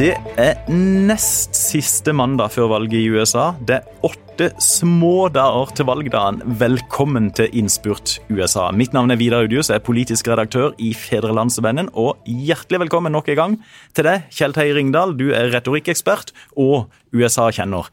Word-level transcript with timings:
Det 0.00 0.14
er 0.40 0.54
nest 0.72 1.52
siste 1.52 2.14
mandag 2.16 2.54
før 2.54 2.70
valget 2.72 3.02
i 3.02 3.10
USA. 3.12 3.50
Det 3.68 3.74
er 3.76 4.06
åtte 4.08 4.46
små 4.64 5.28
dager 5.28 5.74
til 5.76 5.88
valgdagen. 5.90 6.40
Velkommen 6.62 7.28
til 7.36 7.52
Innspurt 7.60 8.14
USA. 8.32 8.70
Mitt 8.72 8.96
navn 8.96 9.12
er 9.12 9.20
Vidar 9.20 9.44
Udius, 9.44 9.68
jeg 9.68 9.82
er 9.82 9.84
politisk 9.84 10.32
redaktør 10.32 10.72
i 10.80 10.94
Fedrelandsvennen. 10.96 11.92
Og 11.92 12.24
hjertelig 12.24 12.86
velkommen 12.86 13.12
nok 13.12 13.28
en 13.28 13.40
gang 13.42 13.60
til 13.92 14.08
deg, 14.08 14.32
Kjell 14.32 14.56
Terje 14.56 14.80
Ringdal. 14.80 15.12
Du 15.20 15.34
er 15.36 15.52
retorikkekspert 15.52 16.32
og 16.56 16.88
USA-kjenner. 17.12 17.92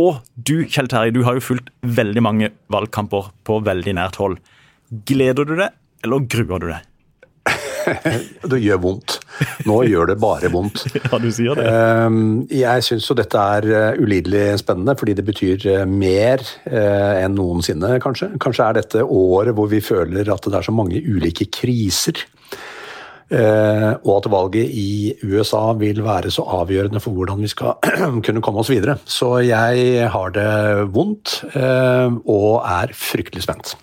Og 0.00 0.22
du, 0.32 0.62
Kjell 0.64 0.88
Terje, 0.88 1.12
du 1.12 1.26
har 1.28 1.36
jo 1.36 1.44
fulgt 1.52 1.74
veldig 1.84 2.24
mange 2.24 2.54
valgkamper 2.72 3.34
på 3.44 3.60
veldig 3.68 4.00
nært 4.00 4.16
hold. 4.16 4.40
Gleder 5.04 5.44
du 5.44 5.58
deg, 5.58 5.76
eller 6.08 6.24
gruer 6.24 6.64
du 6.64 6.72
deg? 6.72 6.94
Det 8.50 8.60
gjør 8.62 8.80
vondt. 8.82 9.18
Nå 9.68 9.80
gjør 9.88 10.12
det 10.12 10.18
bare 10.22 10.50
vondt. 10.52 10.84
Ja, 11.08 11.18
du 11.20 11.28
sier 11.32 11.56
det. 11.56 11.64
Ehm, 11.68 12.46
jeg 12.52 12.84
syns 12.84 13.06
jo 13.08 13.16
dette 13.16 13.40
er 13.56 13.68
eh, 13.68 14.00
ulidelig 14.02 14.58
spennende, 14.62 14.96
fordi 14.98 15.14
det 15.16 15.24
betyr 15.26 15.66
eh, 15.72 15.84
mer 15.88 16.42
eh, 16.68 17.22
enn 17.22 17.36
noensinne, 17.38 17.94
kanskje. 18.02 18.32
Kanskje 18.42 18.66
er 18.66 18.80
dette 18.80 19.04
året 19.04 19.56
hvor 19.56 19.70
vi 19.70 19.80
føler 19.84 20.28
at 20.34 20.48
det 20.48 20.58
er 20.58 20.66
så 20.66 20.74
mange 20.74 21.00
ulike 21.00 21.48
kriser. 21.54 22.26
Og 23.28 24.12
at 24.14 24.26
valget 24.32 24.70
i 24.72 25.10
USA 25.20 25.74
vil 25.76 25.98
være 26.00 26.30
så 26.32 26.46
avgjørende 26.62 27.02
for 27.04 27.12
hvordan 27.12 27.42
vi 27.44 27.50
skal 27.52 27.76
kunne 28.24 28.40
komme 28.40 28.62
oss 28.62 28.70
videre. 28.72 28.96
Så 29.04 29.34
jeg 29.44 30.08
har 30.14 30.32
det 30.32 30.48
vondt 30.96 31.42
og 31.52 32.54
er 32.64 32.96
fryktelig 32.96 33.44
spent 33.44 33.74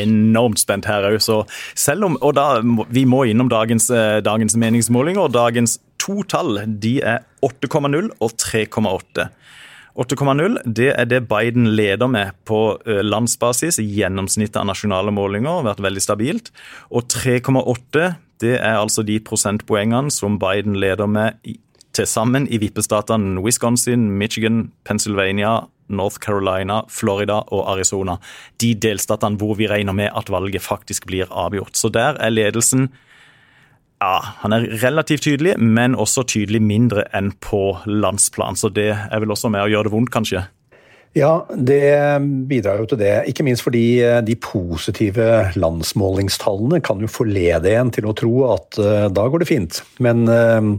enormt 0.00 0.62
spent 0.62 0.88
her 0.88 1.04
òg. 1.10 1.20
Så 1.22 1.42
selv 1.78 2.04
om 2.08 2.18
Og 2.22 2.34
da, 2.36 2.60
vi 2.92 3.04
må 3.08 3.24
innom 3.28 3.48
dagens, 3.50 3.88
dagens 4.24 4.56
meningsmåling, 4.56 4.92
meningsmålinger. 4.92 5.32
Dagens 5.32 5.80
to 5.98 6.22
tall 6.22 6.60
de 6.66 7.00
er 7.02 7.22
8,0 7.42 8.10
og 8.20 8.30
3,8. 8.38 9.28
8,0 9.92 10.56
det 10.64 10.92
er 10.96 11.04
det 11.04 11.28
Biden 11.28 11.74
leder 11.76 12.08
med 12.08 12.32
på 12.44 12.78
eh, 12.86 13.02
landsbasis. 13.04 13.78
Gjennomsnittet 13.78 14.56
av 14.56 14.66
nasjonale 14.70 15.12
målinger 15.12 15.60
har 15.60 15.66
vært 15.66 15.82
veldig 15.84 16.02
stabilt. 16.02 16.52
Og 16.90 17.04
3,8 17.12 18.14
det 18.42 18.56
er 18.58 18.78
altså 18.78 19.04
de 19.06 19.20
prosentpoengene 19.20 20.10
som 20.10 20.38
Biden 20.40 20.74
leder 20.80 21.06
med 21.06 21.36
til 21.92 22.08
sammen 22.08 22.48
i 22.48 22.56
vippestatene 22.58 23.42
Wisconsin, 23.44 24.08
Michigan, 24.16 24.70
Pennsylvania, 24.88 25.68
North 25.92 26.20
Carolina, 26.22 26.82
Florida 26.90 27.42
og 27.52 27.66
Arizona. 27.74 28.18
De 28.62 28.72
delstatene 28.74 29.38
hvor 29.40 29.56
vi 29.60 29.70
regner 29.70 29.96
med 29.96 30.12
at 30.16 30.32
valget 30.32 30.64
faktisk 30.64 31.06
blir 31.10 31.30
avgjort. 31.30 31.76
Så 31.78 31.92
der 31.92 32.18
er 32.20 32.34
ledelsen 32.34 32.90
ja, 34.02 34.16
han 34.42 34.54
er 34.54 34.66
relativt 34.82 35.22
tydelig, 35.28 35.54
men 35.62 35.94
også 35.94 36.24
tydelig 36.26 36.58
mindre 36.64 37.04
enn 37.14 37.30
på 37.44 37.76
landsplan. 37.86 38.58
Så 38.58 38.72
det 38.74 38.90
er 38.90 39.22
vel 39.22 39.30
også 39.30 39.52
med 39.52 39.62
å 39.62 39.70
gjøre 39.70 39.86
det 39.86 39.94
vondt, 39.94 40.10
kanskje? 40.14 40.42
Ja, 41.14 41.44
det 41.52 41.84
bidrar 42.48 42.80
jo 42.80 42.88
til 42.88 43.02
det. 43.02 43.12
Ikke 43.28 43.44
minst 43.44 43.64
fordi 43.66 44.00
eh, 44.00 44.22
de 44.24 44.36
positive 44.40 45.28
landsmålingstallene 45.60 46.80
kan 46.84 47.02
jo 47.04 47.10
forlede 47.10 47.74
en 47.76 47.92
til 47.92 48.08
å 48.08 48.16
tro 48.16 48.32
at 48.54 48.80
uh, 48.80 49.10
da 49.12 49.26
går 49.28 49.44
det 49.44 49.50
fint. 49.50 49.82
Men 50.02 50.24
uh, 50.24 50.72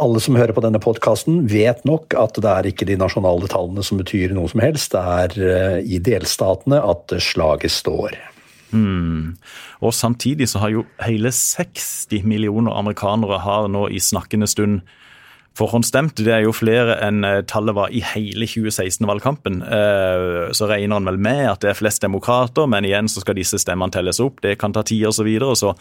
alle 0.00 0.20
som 0.22 0.38
hører 0.38 0.54
på 0.56 0.62
denne 0.64 0.80
podkasten, 0.82 1.44
vet 1.50 1.84
nok 1.88 2.16
at 2.18 2.38
det 2.40 2.50
er 2.50 2.68
ikke 2.70 2.88
de 2.88 2.98
nasjonale 3.00 3.48
tallene 3.50 3.84
som 3.86 4.00
betyr 4.00 4.34
noe 4.36 4.50
som 4.50 4.62
helst. 4.64 4.94
Det 4.96 5.00
er 5.00 5.36
eh, 5.50 5.78
i 5.84 6.00
delstatene 6.02 6.80
at 6.80 7.14
slaget 7.22 7.74
står. 7.74 8.16
Mm. 8.72 9.36
Og 9.82 9.94
Samtidig 9.94 10.48
så 10.50 10.62
har 10.62 10.74
jo 10.74 10.86
hele 11.02 11.32
60 11.34 12.24
millioner 12.28 12.76
amerikanere 12.78 13.40
har 13.42 13.68
nå 13.72 13.88
i 13.90 14.02
snakkende 14.02 14.48
stund 14.50 14.80
forhåndsstemt. 15.58 16.20
Det 16.24 16.32
er 16.32 16.44
jo 16.44 16.54
flere 16.54 16.96
enn 17.04 17.24
eh, 17.26 17.40
tallet 17.48 17.76
var 17.76 17.92
i 17.92 18.02
hele 18.12 18.46
2016-valgkampen. 18.48 19.60
Eh, 19.66 20.52
så 20.56 20.68
regner 20.70 20.98
han 20.98 21.08
vel 21.10 21.20
med 21.20 21.42
at 21.50 21.64
det 21.64 21.72
er 21.72 21.78
flest 21.78 22.04
demokrater, 22.04 22.68
men 22.70 22.86
igjen 22.88 23.10
så 23.10 23.24
skal 23.24 23.38
disse 23.38 23.60
stemmene 23.60 23.92
telles 23.94 24.22
opp. 24.22 24.40
Det 24.44 24.56
kan 24.60 24.74
ta 24.76 24.84
tid 24.86 25.08
osv. 25.08 25.20
Så, 25.20 25.26
videre, 25.26 25.56
så 25.58 25.74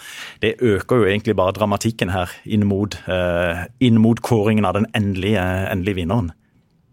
det 0.44 0.58
øker 0.60 1.00
jo 1.00 1.06
egentlig 1.08 1.38
bare 1.40 1.56
dramatikken 1.56 2.12
her 2.12 2.34
inn 2.44 2.66
mot, 2.68 2.98
eh, 3.08 3.68
inn 3.80 4.02
mot 4.04 4.20
kåringen 4.20 4.68
av 4.68 4.76
den 4.76 4.90
endelige, 4.98 5.44
endelige 5.72 6.02
vinneren. 6.02 6.34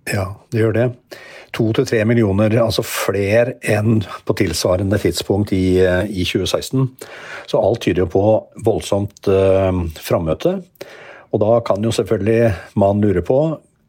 Ja, 0.06 0.28
det 0.54 0.60
gjør 0.62 0.76
det. 0.76 0.86
To 1.56 1.72
til 1.74 1.88
tre 1.88 2.04
millioner, 2.06 2.52
altså 2.62 2.84
flere 2.86 3.56
enn 3.66 4.04
på 4.28 4.36
tilsvarende 4.38 5.00
tidspunkt 5.02 5.50
i, 5.56 5.80
i 5.82 6.26
2016. 6.28 6.86
Så 7.50 7.58
alt 7.58 7.82
tyder 7.82 8.04
jo 8.04 8.12
på 8.12 8.24
voldsomt 8.66 9.26
uh, 9.26 9.80
frammøte. 9.98 10.58
Og 11.36 11.42
da 11.42 11.58
kan 11.60 11.84
jo 11.84 11.92
selvfølgelig 11.92 12.54
man 12.80 13.02
lure 13.04 13.20
på 13.24 13.40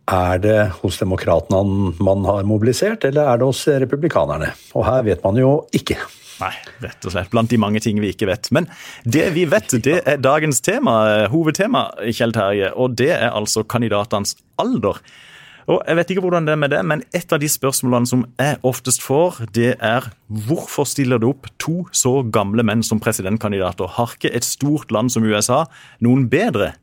er 0.07 0.39
det 0.39 0.59
hos 0.81 0.99
demokratene 0.99 1.93
man 2.03 2.25
har 2.27 2.47
mobilisert, 2.47 3.05
eller 3.07 3.27
er 3.27 3.39
det 3.39 3.47
hos 3.47 3.61
republikanerne? 3.83 4.53
Og 4.75 4.83
her 4.87 5.05
vet 5.07 5.23
man 5.23 5.39
jo 5.39 5.51
ikke. 5.75 5.95
Nei, 6.41 6.51
rett 6.83 7.07
og 7.07 7.13
slett. 7.13 7.31
Blant 7.31 7.51
de 7.51 7.59
mange 7.59 7.81
ting 7.83 7.99
vi 8.03 8.11
ikke 8.13 8.27
vet. 8.29 8.51
Men 8.55 8.67
det 9.03 9.29
vi 9.35 9.47
vet, 9.49 9.77
det 9.83 10.01
er 10.03 10.19
dagens 10.21 10.59
tema, 10.63 10.97
hovedtema, 11.31 11.87
Kjell 12.11 12.35
Terje. 12.35 12.73
Og 12.75 12.99
det 12.99 13.13
er 13.15 13.31
altså 13.31 13.63
kandidatenes 13.67 14.35
alder. 14.61 14.99
Og 15.67 15.81
jeg 15.81 15.99
vet 15.99 16.11
ikke 16.13 16.23
hvordan 16.23 16.47
det 16.47 16.53
er 16.55 16.61
med 16.61 16.71
det, 16.71 16.83
men 16.87 17.03
et 17.15 17.33
av 17.35 17.41
de 17.43 17.49
spørsmålene 17.51 18.07
som 18.07 18.23
jeg 18.39 18.59
oftest 18.67 19.03
får, 19.03 19.41
det 19.55 19.73
er 19.83 20.11
hvorfor 20.47 20.87
stiller 20.87 21.19
det 21.19 21.27
opp 21.31 21.49
to 21.59 21.81
så 21.91 22.21
gamle 22.23 22.63
menn 22.63 22.83
som 22.85 23.01
presidentkandidater? 23.03 23.95
Har 23.97 24.15
ikke 24.15 24.31
et 24.35 24.47
stort 24.47 24.93
land 24.95 25.11
som 25.11 25.27
USA 25.27 25.65
noen 26.03 26.29
bedre? 26.31 26.75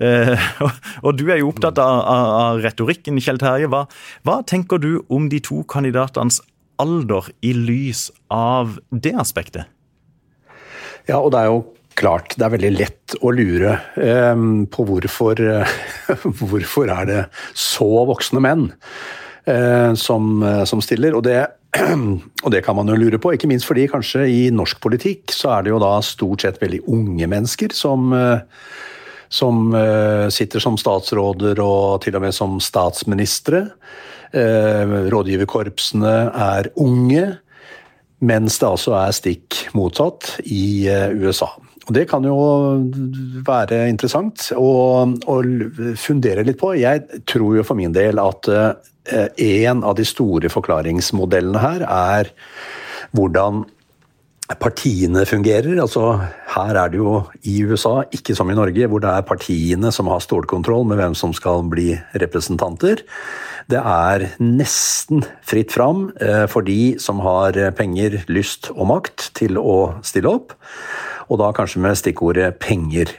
Eh, 0.00 0.48
og 1.04 1.18
du 1.18 1.26
er 1.30 1.42
jo 1.42 1.50
opptatt 1.52 1.80
av, 1.82 2.00
av 2.06 2.62
retorikken, 2.64 3.20
Kjell 3.22 3.40
Terje. 3.42 3.70
Hva, 3.72 3.84
hva, 4.26 4.40
tenker 4.48 4.80
du 4.82 4.92
om 5.12 5.28
de 5.32 5.42
to 5.44 5.62
kandidatenes 5.68 6.40
alder 6.82 7.28
i 7.44 7.52
lys 7.56 8.08
av 8.32 8.78
det 8.90 9.14
aspektet? 9.20 9.70
Ja, 11.08 11.18
og 11.18 11.32
det 11.34 11.42
er 11.42 11.50
jo 11.50 11.62
klart, 11.98 12.36
det 12.38 12.46
er 12.46 12.54
veldig 12.54 12.70
lett 12.72 13.16
å 13.20 13.32
lure 13.34 13.74
eh, 14.00 14.44
på 14.72 14.86
hvorfor, 14.88 15.42
hvorfor 16.40 16.92
er 16.94 17.10
det 17.10 17.24
så 17.58 17.90
voksne 18.08 18.40
menn 18.42 18.70
eh, 19.44 19.92
som, 19.98 20.38
som, 20.68 20.80
stiller. 20.84 21.18
Og 21.18 21.26
det, 21.26 21.42
og 22.44 22.54
det, 22.54 22.62
kan 22.64 22.78
man 22.78 22.88
jo 22.88 22.98
lure 22.98 23.20
på, 23.20 23.34
ikke 23.36 23.50
minst 23.50 23.68
fordi 23.68 23.88
kanskje 23.92 24.24
i 24.30 24.40
norsk 24.54 24.80
politikk 24.82 25.34
så 25.34 25.56
er 25.56 25.66
det 25.66 25.74
jo 25.74 25.82
da 25.82 25.94
stort 26.04 26.46
sett 26.46 26.62
veldig 26.62 26.82
unge 26.92 27.28
mennesker 27.34 27.76
som 27.76 28.12
eh, 28.16 28.40
som 29.32 29.74
eh, 29.74 30.28
sitter 30.28 30.60
som 30.60 30.76
statsråder 30.78 31.60
og 31.64 32.02
til 32.04 32.18
og 32.18 32.24
med 32.26 32.36
som 32.36 32.58
statsministre. 32.60 33.64
Eh, 34.32 34.96
rådgiverkorpsene 35.12 36.14
er 36.36 36.68
unge, 36.80 37.24
mens 38.22 38.60
det 38.60 38.68
altså 38.68 38.96
er 39.00 39.16
stikk 39.16 39.62
motsatt 39.76 40.34
i 40.44 40.86
eh, 40.92 41.16
USA. 41.16 41.48
Og 41.88 41.94
Det 41.96 42.04
kan 42.10 42.28
jo 42.28 42.36
være 43.42 43.86
interessant 43.90 44.52
å, 44.54 44.70
å, 45.08 45.38
fundere 45.98 46.44
litt 46.46 46.60
på. 46.60 46.76
Jeg 46.78 47.24
tror 47.26 47.56
jo 47.58 47.64
for 47.66 47.80
min 47.80 47.96
del 47.96 48.20
at 48.22 48.46
en 49.02 49.80
av 49.82 49.96
de 49.98 50.04
store 50.06 50.46
forklaringsmodellene 50.52 51.58
her 51.58 51.82
er 51.88 52.30
hvordan 53.18 53.64
partiene 54.60 55.24
fungerer. 55.28 55.78
Altså, 55.80 56.18
her 56.54 56.76
er 56.76 56.92
det 56.92 56.98
jo 57.00 57.22
i 57.48 57.62
USA, 57.64 58.02
ikke 58.12 58.34
som 58.36 58.50
i 58.50 58.56
Norge, 58.58 58.88
hvor 58.90 59.02
det 59.02 59.10
er 59.10 59.26
partiene 59.26 59.92
som 59.94 60.10
har 60.12 60.22
stålkontroll 60.24 60.86
med 60.88 61.00
hvem 61.00 61.16
som 61.18 61.32
skal 61.36 61.64
bli 61.70 61.94
representanter. 62.20 63.04
Det 63.70 63.78
er 63.78 64.26
nesten 64.42 65.22
fritt 65.46 65.72
fram 65.72 66.10
eh, 66.20 66.46
for 66.50 66.66
de 66.66 66.98
som 67.00 67.22
har 67.24 67.56
penger, 67.78 68.22
lyst 68.28 68.72
og 68.74 68.88
makt 68.90 69.30
til 69.38 69.60
å 69.60 69.94
stille 70.04 70.30
opp. 70.30 70.56
Og 71.30 71.38
da 71.40 71.52
kanskje 71.56 71.82
med 71.84 72.00
stikkordet 72.00 72.58
penger. 72.60 73.14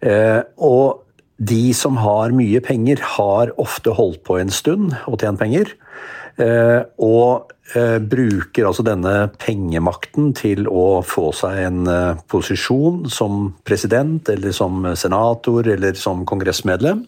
Eh, 0.00 0.40
og 0.56 1.02
de 1.42 1.72
som 1.74 1.98
har 1.98 2.34
mye 2.34 2.60
penger, 2.62 3.00
har 3.18 3.50
ofte 3.60 3.92
holdt 3.96 4.22
på 4.24 4.38
en 4.38 4.52
stund 4.54 4.94
og 5.10 5.18
tjent 5.20 5.40
penger. 5.40 5.74
Eh, 6.34 6.80
og 6.98 7.52
eh, 7.78 8.00
bruker 8.02 8.66
altså 8.66 8.82
denne 8.86 9.28
pengemakten 9.38 10.32
til 10.34 10.66
å 10.66 10.98
få 11.06 11.28
seg 11.36 11.60
en 11.68 11.90
eh, 11.90 12.22
posisjon 12.30 13.04
som 13.12 13.52
president 13.66 14.28
eller 14.32 14.54
som 14.56 14.82
senator 14.98 15.68
eller 15.76 15.98
som 15.98 16.26
kongressmedlem. 16.28 17.04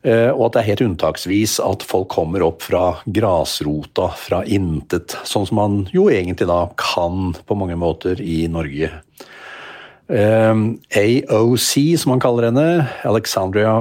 Og 0.00 0.38
at 0.46 0.54
det 0.54 0.60
er 0.62 0.68
helt 0.70 0.82
unntaksvis 0.86 1.58
at 1.60 1.82
folk 1.84 2.06
kommer 2.14 2.40
opp 2.46 2.62
fra 2.64 3.02
grasrota, 3.04 4.06
fra 4.16 4.38
intet. 4.48 5.12
Sånn 5.28 5.44
som 5.44 5.58
man 5.60 5.74
jo 5.92 6.06
egentlig 6.08 6.46
da 6.48 6.62
kan 6.80 7.34
på 7.44 7.56
mange 7.60 7.76
måter 7.76 8.16
i 8.24 8.46
Norge. 8.48 8.88
AOC, 10.08 11.68
som 12.00 12.14
man 12.14 12.24
kaller 12.24 12.48
henne, 12.48 12.64
Alexandria 13.04 13.74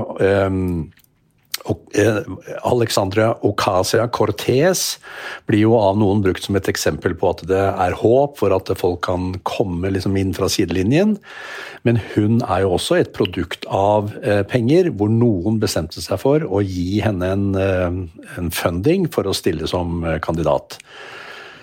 Eh, 1.93 2.19
Alexandra 2.63 3.33
Ocasia-Cortez 3.45 4.83
blir 5.49 5.65
jo 5.65 5.75
av 5.79 5.97
noen 5.99 6.23
brukt 6.23 6.45
som 6.45 6.57
et 6.59 6.69
eksempel 6.71 7.15
på 7.17 7.31
at 7.33 7.43
det 7.49 7.61
er 7.69 7.97
håp 7.99 8.39
for 8.39 8.55
at 8.55 8.71
folk 8.79 9.01
kan 9.07 9.33
komme 9.47 9.91
liksom 9.93 10.17
inn 10.19 10.33
fra 10.37 10.49
sidelinjen. 10.51 11.17
Men 11.87 12.01
hun 12.13 12.39
er 12.45 12.65
jo 12.65 12.75
også 12.77 12.99
et 12.99 13.13
produkt 13.15 13.67
av 13.73 14.13
eh, 14.23 14.43
penger, 14.47 14.91
hvor 14.95 15.11
noen 15.11 15.59
bestemte 15.61 16.03
seg 16.03 16.21
for 16.21 16.45
å 16.45 16.63
gi 16.65 17.01
henne 17.05 17.33
en, 17.35 17.47
eh, 17.59 18.35
en 18.39 18.51
funding 18.53 19.09
for 19.11 19.29
å 19.29 19.37
stille 19.37 19.69
som 19.69 20.03
kandidat. 20.23 20.79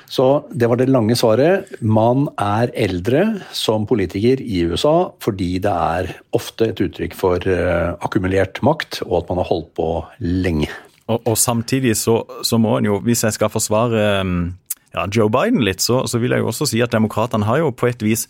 Så 0.07 0.47
det 0.55 0.69
var 0.71 0.79
det 0.79 0.89
lange 0.91 1.17
svaret. 1.19 1.71
Man 1.83 2.29
er 2.39 2.71
eldre 2.79 3.25
som 3.55 3.87
politiker 3.91 4.41
i 4.43 4.63
USA 4.71 5.11
fordi 5.23 5.57
det 5.63 5.73
er 5.73 6.13
ofte 6.37 6.71
et 6.71 6.83
uttrykk 6.83 7.17
for 7.19 7.43
uh, 7.43 7.97
akkumulert 8.07 8.63
makt, 8.67 9.03
og 9.07 9.23
at 9.23 9.33
man 9.33 9.43
har 9.43 9.51
holdt 9.51 9.73
på 9.79 9.89
lenge. 10.23 10.71
Og, 11.07 11.21
og 11.23 11.35
samtidig 11.39 11.97
så, 11.99 12.21
så, 12.47 12.59
må 12.59 12.79
en 12.79 12.89
jo, 12.89 13.01
hvis 13.03 13.25
jeg 13.27 13.37
skal 13.37 13.51
forsvare 13.51 14.07
um, 14.23 14.55
ja, 14.95 15.07
Joe 15.13 15.31
Biden 15.33 15.63
litt, 15.67 15.83
så, 15.83 16.05
så, 16.11 16.23
vil 16.23 16.35
jeg 16.35 16.43
jo 16.43 16.51
også 16.51 16.71
si 16.71 16.83
at 16.83 16.95
demokratene 16.95 17.47
har 17.47 17.63
jo 17.63 17.75
på 17.75 17.91
et 17.91 18.03
vis 18.03 18.27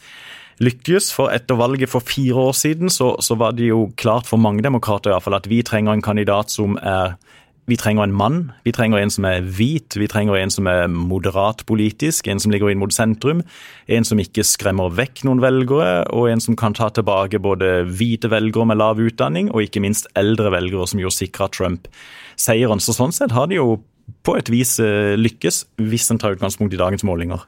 lykkes. 0.64 1.11
For 1.17 1.32
etter 1.32 1.61
valget 1.61 1.93
for 1.93 2.05
fire 2.05 2.49
år 2.49 2.56
siden 2.56 2.93
så, 2.93 3.14
så 3.20 3.37
var 3.37 3.56
det 3.56 3.70
jo 3.70 3.90
klart 4.00 4.28
for 4.28 4.40
mange 4.40 4.64
demokrater 4.64 5.12
i 5.12 5.17
hvert 5.17 5.28
fall, 5.28 5.38
at 5.38 5.49
vi 5.52 5.62
trenger 5.64 5.96
en 5.96 6.05
kandidat 6.05 6.52
som 6.52 6.76
er 6.81 7.17
vi 7.66 7.76
trenger 7.78 8.06
en 8.06 8.14
mann, 8.14 8.36
vi 8.62 8.72
trenger 8.74 9.00
en 9.02 9.10
som 9.10 9.26
er 9.26 9.42
hvit, 9.42 9.96
vi 9.98 10.06
trenger 10.10 10.38
en 10.38 10.52
som 10.54 10.68
er 10.70 10.86
moderat 10.92 11.64
politisk, 11.66 12.28
en 12.30 12.40
som 12.42 12.52
ligger 12.54 12.70
inn 12.70 12.78
mot 12.78 12.94
sentrum, 12.94 13.42
en 13.90 14.06
som 14.06 14.20
ikke 14.22 14.44
skremmer 14.46 14.92
vekk 14.94 15.24
noen 15.26 15.42
velgere, 15.42 16.04
og 16.14 16.30
en 16.30 16.42
som 16.42 16.58
kan 16.58 16.76
ta 16.78 16.88
tilbake 16.94 17.42
både 17.42 17.80
hvite 17.98 18.30
velgere 18.30 18.68
med 18.70 18.78
lav 18.78 19.02
utdanning, 19.02 19.50
og 19.50 19.66
ikke 19.66 19.82
minst 19.82 20.06
eldre 20.18 20.52
velgere, 20.54 20.86
som 20.86 21.02
jo 21.02 21.10
sikra 21.10 21.50
Trump 21.50 21.90
seieren. 22.38 22.82
Så 22.82 22.94
sånn 22.94 23.14
sett 23.14 23.34
har 23.34 23.50
de 23.50 23.58
jo 23.58 23.80
på 24.26 24.36
et 24.38 24.50
vis 24.52 24.76
eh, 24.82 25.16
lykkes, 25.18 25.64
hvis 25.82 26.06
en 26.14 26.22
tar 26.22 26.36
utgangspunkt 26.36 26.76
i 26.76 26.80
dagens 26.80 27.02
målinger. 27.06 27.42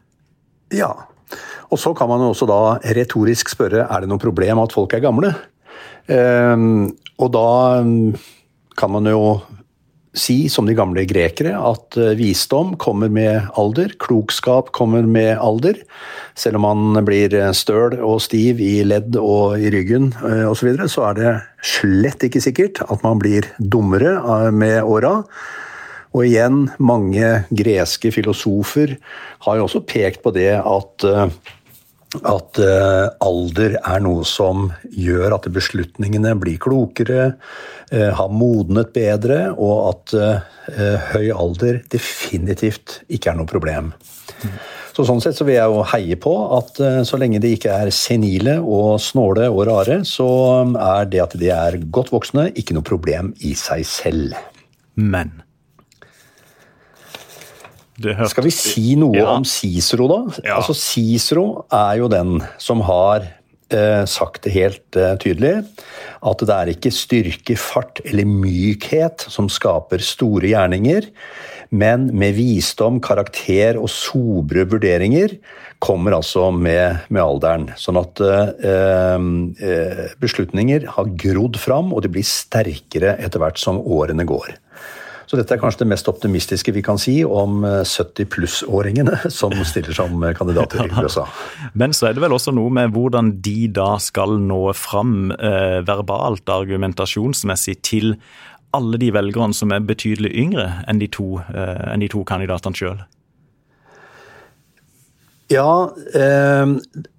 Ja, 0.75 0.91
og 1.71 1.79
så 1.79 1.93
kan 1.97 2.11
man 2.11 2.25
jo 2.25 2.33
også 2.33 2.49
da 2.49 2.79
retorisk 2.97 3.53
spørre 3.53 3.87
er 3.87 4.03
det 4.03 4.11
noe 4.11 4.23
problem 4.23 4.65
at 4.65 4.75
folk 4.75 4.97
er 4.97 5.05
gamle. 5.05 5.31
Um, 6.09 6.97
og 7.21 7.31
da 7.35 7.49
kan 8.79 8.93
man 8.95 9.11
jo 9.11 9.21
si, 10.19 10.37
som 10.53 10.67
de 10.69 10.75
gamle 10.77 11.05
grekere, 11.09 11.55
at 11.57 11.99
eh, 11.99 12.15
visdom 12.19 12.75
kommer 12.81 13.11
med 13.13 13.49
alder, 13.59 13.95
klokskap 14.03 14.73
kommer 14.77 15.07
med 15.09 15.37
alder. 15.39 15.79
Selv 16.39 16.61
om 16.61 16.67
man 16.67 17.05
blir 17.07 17.35
eh, 17.37 17.53
støl 17.57 17.99
og 17.99 18.21
stiv 18.25 18.63
i 18.65 18.83
ledd 18.87 19.19
og 19.21 19.59
i 19.61 19.73
ryggen 19.75 20.13
osv., 20.19 20.35
eh, 20.35 20.51
så, 20.59 20.69
videre, 20.69 20.91
så 20.91 21.07
er 21.11 21.19
det 21.19 21.37
slett 21.77 22.29
ikke 22.29 22.43
sikkert 22.43 22.83
at 22.89 23.07
man 23.07 23.23
blir 23.23 23.49
dummere 23.59 24.19
med 24.55 24.83
åra. 24.83 25.23
Og 26.17 26.25
igjen, 26.25 26.67
mange 26.81 27.45
greske 27.53 28.11
filosofer 28.15 28.97
har 29.45 29.59
jo 29.59 29.67
også 29.67 29.85
pekt 29.87 30.23
på 30.25 30.33
det 30.35 30.55
at 30.57 31.05
at 32.17 32.59
uh, 32.63 33.09
alder 33.21 33.77
er 33.79 34.01
noe 34.01 34.25
som 34.27 34.71
gjør 34.97 35.35
at 35.37 35.49
beslutningene 35.53 36.33
blir 36.41 36.57
klokere, 36.63 37.35
uh, 37.93 38.11
har 38.17 38.33
modnet 38.33 38.95
bedre, 38.95 39.51
og 39.53 39.77
at 39.91 40.15
uh, 40.17 40.89
høy 41.13 41.29
alder 41.35 41.83
definitivt 41.93 43.03
ikke 43.13 43.33
er 43.33 43.39
noe 43.41 43.51
problem. 43.51 43.93
Så 44.97 45.05
Sånn 45.07 45.21
sett 45.23 45.37
så 45.39 45.47
vil 45.47 45.59
jeg 45.59 45.71
jo 45.71 45.85
heie 45.93 46.17
på 46.19 46.33
at 46.57 46.81
så 47.07 47.19
lenge 47.23 47.39
de 47.39 47.53
ikke 47.55 47.71
er 47.71 47.93
senile 47.95 48.57
og 48.59 48.99
snåle 48.99 49.47
og 49.47 49.63
rare, 49.69 50.01
så 50.03 50.27
er 50.75 51.07
det 51.13 51.23
at 51.23 51.37
de 51.39 51.53
er 51.55 51.79
godt 51.87 52.11
voksne, 52.11 52.49
ikke 52.59 52.75
noe 52.75 52.87
problem 52.87 53.31
i 53.47 53.55
seg 53.55 53.87
selv. 53.87 54.35
Men 54.99 55.31
skal 58.31 58.47
vi 58.47 58.53
si 58.55 58.95
noe 58.99 59.19
ja. 59.19 59.33
om 59.35 59.47
Cicero, 59.49 60.07
da? 60.11 60.21
Ja. 60.45 60.59
Altså, 60.61 60.77
Cicero 60.77 61.65
er 61.75 61.99
jo 62.03 62.09
den 62.13 62.39
som 62.63 62.83
har 62.87 63.27
eh, 63.75 64.05
sagt 64.07 64.45
det 64.47 64.55
helt 64.55 64.99
eh, 64.99 65.15
tydelig. 65.21 65.55
At 66.23 66.43
det 66.43 66.55
er 66.55 66.73
ikke 66.73 66.95
styrke, 66.95 67.59
fart 67.59 68.03
eller 68.07 68.29
mykhet 68.29 69.27
som 69.31 69.51
skaper 69.53 70.03
store 70.05 70.53
gjerninger. 70.53 71.11
Men 71.69 72.09
med 72.17 72.39
visdom, 72.39 73.01
karakter 73.05 73.77
og 73.77 73.91
sobre 73.93 74.65
vurderinger 74.71 75.35
kommer 75.85 76.17
altså 76.17 76.49
med, 76.55 77.05
med 77.13 77.23
alderen. 77.23 77.67
Sånn 77.79 78.01
at 78.01 78.23
eh, 78.25 78.55
eh 78.65 80.07
beslutninger 80.19 80.89
har 80.95 81.13
grodd 81.21 81.59
fram, 81.61 81.93
og 81.93 82.03
de 82.03 82.15
blir 82.15 82.27
sterkere 82.27 83.19
etter 83.19 83.43
hvert 83.43 83.61
som 83.61 83.83
årene 83.83 84.25
går. 84.27 84.57
Så 85.29 85.37
dette 85.37 85.53
er 85.53 85.61
kanskje 85.61 85.83
det 85.83 85.91
mest 85.91 86.09
optimistiske 86.09 86.73
vi 86.73 86.81
kan 86.85 86.97
si 87.01 87.19
om 87.21 87.61
70 87.61 88.23
eh, 88.25 88.29
pluss-åringene 88.33 89.19
som 89.39 89.53
stiller 89.69 89.97
som 89.97 90.23
eh, 90.25 90.33
kandidater 90.37 90.87
i 90.87 90.93
USA. 91.05 91.27
Men 91.77 91.93
så 91.97 92.09
er 92.09 92.17
det 92.17 92.25
vel 92.25 92.37
også 92.37 92.55
noe 92.57 92.73
med 92.73 92.95
hvordan 92.95 93.35
de 93.45 93.69
da 93.77 93.91
skal 94.01 94.39
nå 94.41 94.63
fram 94.73 95.35
eh, 95.37 95.85
verbalt, 95.85 96.49
argumentasjonsmessig, 96.49 97.77
til 97.85 98.17
alle 98.77 99.01
de 99.01 99.13
velgerne 99.13 99.57
som 99.57 99.73
er 99.73 99.85
betydelig 99.85 100.33
yngre 100.33 100.67
enn 100.89 101.01
de 101.01 101.09
to, 101.13 101.39
eh, 101.53 101.87
enn 101.93 102.05
de 102.05 102.09
to 102.13 102.25
kandidatene 102.29 102.81
sjøl. 102.81 103.05
Ja, 105.53 105.89
eh, 106.13 106.75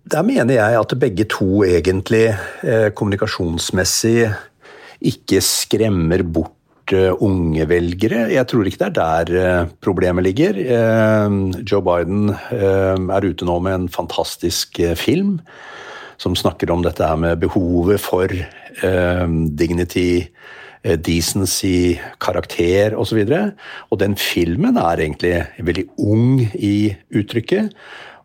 der 0.10 0.26
mener 0.26 0.54
jeg 0.54 0.82
at 0.82 1.00
begge 1.02 1.26
to 1.30 1.64
egentlig 1.66 2.28
eh, 2.66 2.90
kommunikasjonsmessig 2.90 4.30
ikke 5.00 5.42
skremmer 5.46 6.26
bort 6.26 6.59
unge 7.24 7.66
velgere. 7.70 8.28
Jeg 8.34 8.48
tror 8.50 8.68
ikke 8.68 8.82
det 8.82 8.90
er 8.90 8.98
der 8.98 9.42
eh, 9.42 9.70
problemet 9.84 10.26
ligger. 10.26 10.58
Eh, 10.60 11.36
Joe 11.64 11.84
Biden 11.86 12.34
er 12.52 13.28
ute 13.28 13.48
nå 13.48 13.60
med 13.64 13.76
en 13.76 13.90
fantastisk 13.92 14.82
film 15.00 15.40
som 16.20 16.36
snakker 16.36 16.72
om 16.72 16.84
dette 16.84 17.06
her 17.06 17.16
med 17.16 17.40
behovet 17.40 18.02
for 18.04 18.28
dignity, 19.60 20.28
decency, 21.04 21.96
karakter 22.20 22.96
osv. 23.00 23.22
Og, 23.24 23.32
så 23.32 23.40
og 23.92 24.02
den 24.02 24.18
filmen 24.20 24.76
er 24.80 25.00
egentlig 25.00 25.34
veldig 25.64 25.86
ung 26.04 26.42
i 26.56 26.92
uttrykket. 27.16 27.72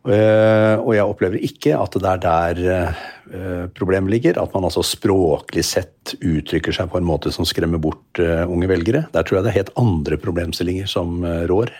Eh, 0.04 0.76
og 0.84 0.90
jeg 0.92 1.08
opplever 1.08 1.44
ikke 1.46 1.78
at 1.80 1.94
det 1.96 2.10
er 2.10 2.20
der 2.20 2.58
eh, 2.74 3.64
problemet 3.76 4.12
ligger. 4.12 4.40
At 4.42 4.52
man 4.52 4.66
altså 4.68 4.84
språklig 4.84 5.64
sett 5.64 6.14
uttrykker 6.20 6.76
seg 6.76 6.90
på 6.92 7.00
en 7.00 7.08
måte 7.08 7.32
som 7.32 7.48
skremmer 7.48 7.80
bort 7.80 8.20
eh, 8.20 8.44
unge 8.44 8.68
velgere. 8.70 9.06
Der 9.14 9.24
tror 9.24 9.38
jeg 9.40 9.46
det 9.46 9.54
er 9.54 9.60
helt 9.62 9.74
andre 9.80 10.20
problemstillinger 10.20 10.90
som 10.90 11.24
rår. 11.48 11.72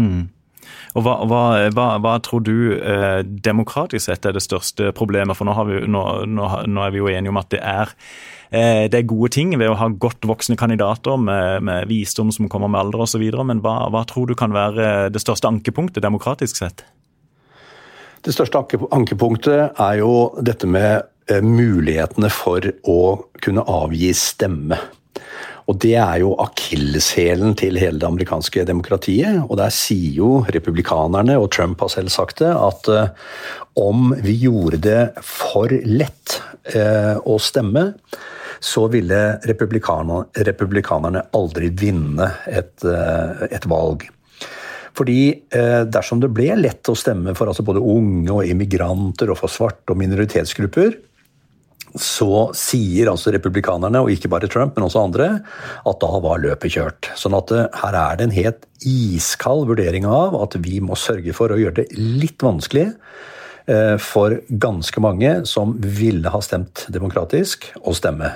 Mm. 0.00 0.30
Og 0.98 1.04
hva, 1.06 1.14
hva, 1.30 1.42
hva, 1.70 1.86
hva, 2.02 2.16
tror 2.24 2.42
du 2.42 2.74
eh, 2.74 3.20
demokratisk 3.22 4.08
sett 4.08 4.26
er 4.26 4.34
det 4.34 4.42
største 4.42 4.90
problemet? 4.96 5.38
For 5.38 5.46
nå, 5.46 5.54
vi, 5.68 5.80
nå, 5.86 6.04
nå, 6.26 6.50
nå 6.66 6.84
er 6.84 6.94
vi 6.94 7.02
jo 7.02 7.10
enige 7.12 7.34
om 7.34 7.40
at 7.40 7.52
det 7.54 7.62
er 7.62 7.94
Eh, 8.50 8.88
det 8.90 8.98
er 8.98 9.06
gode 9.06 9.30
ting 9.30 9.52
ved 9.54 9.70
å 9.70 9.76
ha 9.78 9.86
godt 10.02 10.26
voksne 10.26 10.56
kandidater 10.58 11.18
med, 11.22 11.62
med 11.66 11.86
visdom 11.90 12.32
som 12.34 12.48
kommer 12.50 12.70
med 12.70 12.82
alder 12.82 13.04
osv. 13.06 13.22
Men 13.46 13.62
hva, 13.62 13.84
hva 13.94 14.02
tror 14.10 14.26
du 14.26 14.34
kan 14.38 14.54
være 14.54 15.10
det 15.14 15.22
største 15.22 15.50
ankepunktet 15.50 16.02
demokratisk 16.02 16.58
sett? 16.58 16.82
Det 18.26 18.34
største 18.34 18.60
ankepunktet 18.92 19.78
er 19.80 20.00
jo 20.02 20.14
dette 20.44 20.68
med 20.68 21.06
eh, 21.30 21.44
mulighetene 21.44 22.30
for 22.34 22.66
å 22.90 23.00
kunne 23.40 23.64
avgi 23.70 24.10
stemme. 24.18 24.80
Og 25.70 25.78
Det 25.78 25.94
er 25.94 26.16
jo 26.24 26.32
akilleshælen 26.42 27.54
til 27.60 27.78
hele 27.78 28.00
det 28.02 28.08
amerikanske 28.08 28.64
demokratiet. 28.66 29.44
Og 29.46 29.54
der 29.60 29.70
sier 29.70 30.16
jo 30.18 30.30
republikanerne, 30.50 31.38
og 31.38 31.52
Trump 31.54 31.84
har 31.84 31.92
selv 31.92 32.10
sagt 32.10 32.42
det, 32.42 32.50
at 32.50 32.90
uh, 32.90 33.12
om 33.78 34.10
vi 34.18 34.34
gjorde 34.42 34.82
det 34.82 35.02
for 35.22 35.70
lett 35.70 36.40
uh, 36.74 37.22
å 37.22 37.38
stemme, 37.38 37.92
så 38.60 38.88
ville 38.92 39.38
republikanerne, 39.48 41.22
aldri 41.32 41.70
vinne 41.72 42.26
et, 42.44 42.84
eh, 42.84 43.46
et 43.56 43.64
valg. 43.64 44.04
Fordi 44.96 45.20
eh, 45.54 45.82
dersom 45.88 46.20
det 46.20 46.28
ble 46.34 46.50
lett 46.58 46.90
å 46.90 46.96
stemme 46.98 47.32
for 47.38 47.48
altså 47.48 47.64
både 47.64 47.80
unge 47.80 48.34
og 48.34 48.44
immigranter 48.44 49.32
og 49.32 49.38
for 49.40 49.52
svarte 49.52 49.94
og 49.94 50.00
minoritetsgrupper, 50.02 50.98
så 51.98 52.50
sier 52.56 53.10
altså 53.10 53.32
republikanerne, 53.34 54.02
og 54.02 54.12
ikke 54.12 54.30
bare 54.32 54.50
Trump, 54.50 54.76
men 54.76 54.86
også 54.86 55.02
andre, 55.02 55.32
at 55.86 56.00
da 56.04 56.12
var 56.22 56.42
løpet 56.42 56.76
kjørt. 56.76 57.10
Sånn 57.18 57.36
at 57.38 57.54
eh, 57.56 57.66
her 57.82 57.98
er 58.04 58.20
det 58.20 58.28
en 58.28 58.38
helt 58.38 58.70
iskald 58.86 59.66
vurdering 59.68 60.06
av 60.08 60.38
at 60.40 60.56
vi 60.62 60.78
må 60.84 60.96
sørge 60.98 61.34
for 61.36 61.52
å 61.52 61.60
gjøre 61.60 61.82
det 61.82 61.90
litt 61.98 62.40
vanskelig 62.44 62.88
Eh, 63.70 63.96
for 64.02 64.40
ganske 64.48 65.02
mange 65.02 65.32
som 65.46 65.74
ville 65.78 66.30
ha 66.32 66.40
stemt 66.42 66.86
demokratisk, 66.92 67.68
å 67.84 67.94
stemme. 67.96 68.32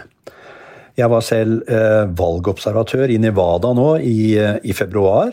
Jeg 0.95 1.11
var 1.11 1.25
selv 1.27 1.65
eh, 1.67 2.05
valgobservatør 2.15 3.11
i 3.11 3.19
Nevada 3.19 3.73
nå 3.75 3.97
i, 3.99 4.37
i 4.39 4.77
februar. 4.77 5.33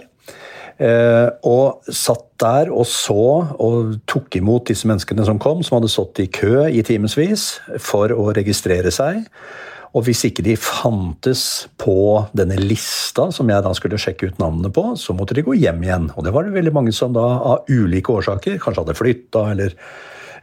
Og 0.81 1.91
satt 1.93 2.23
der 2.41 2.71
og 2.73 2.87
så 2.89 3.23
og 3.61 3.91
tok 4.09 4.39
imot 4.39 4.71
disse 4.71 4.87
menneskene 4.89 5.25
som 5.27 5.37
kom, 5.41 5.61
som 5.61 5.77
hadde 5.77 5.91
stått 5.93 6.23
i 6.23 6.29
kø 6.31 6.63
i 6.65 6.81
timevis 6.85 7.59
for 7.77 8.13
å 8.15 8.31
registrere 8.33 8.89
seg. 8.93 9.21
Og 9.91 10.05
hvis 10.07 10.23
ikke 10.29 10.43
de 10.45 10.53
fantes 10.55 11.67
på 11.81 11.93
denne 12.37 12.55
lista, 12.61 13.27
som 13.35 13.49
jeg 13.51 13.63
da 13.65 13.73
skulle 13.75 13.99
sjekke 13.99 14.29
ut 14.31 14.39
navnene 14.39 14.71
på, 14.71 14.85
så 14.95 15.15
måtte 15.15 15.35
de 15.35 15.43
gå 15.43 15.57
hjem 15.59 15.81
igjen. 15.83 16.07
Og 16.15 16.23
det 16.23 16.31
var 16.31 16.47
det 16.47 16.55
veldig 16.55 16.73
mange 16.77 16.93
som 16.95 17.11
da 17.15 17.25
av 17.51 17.67
ulike 17.67 18.13
årsaker 18.15 18.59
kanskje 18.61 18.85
hadde 18.85 18.95
flytta 18.95 19.43
eller 19.51 19.75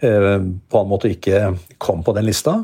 eh, 0.04 0.35
på 0.45 0.83
en 0.83 0.90
måte 0.90 1.14
ikke 1.14 1.54
kom 1.80 2.04
på 2.04 2.12
den 2.18 2.28
lista. 2.28 2.59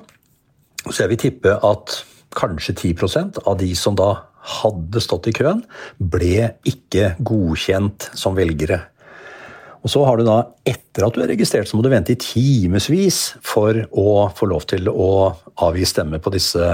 Så 0.84 1.06
jeg 1.06 1.14
vil 1.14 1.22
tippe 1.24 1.56
at 1.56 2.02
kanskje 2.36 2.76
10% 2.92 3.40
av 3.48 3.56
de 3.62 3.70
som 3.78 3.96
da 3.96 4.10
hadde 4.44 5.00
stått 5.02 5.30
i 5.30 5.36
køen, 5.36 5.62
ble 5.98 6.50
ikke 6.68 7.14
godkjent 7.24 8.10
som 8.18 8.36
velgere. 8.36 8.82
Og 9.84 9.92
så 9.92 10.00
har 10.06 10.16
du 10.16 10.24
da, 10.24 10.38
etter 10.64 11.04
at 11.04 11.16
du 11.16 11.20
er 11.20 11.28
registrert, 11.34 11.68
så 11.68 11.76
må 11.76 11.84
du 11.84 11.90
vente 11.92 12.14
i 12.14 12.20
timevis 12.20 13.34
for 13.44 13.82
å 13.92 14.30
få 14.36 14.48
lov 14.48 14.64
til 14.70 14.88
å 14.88 15.10
avgi 15.64 15.84
stemme 15.88 16.20
på 16.24 16.32
disse, 16.32 16.70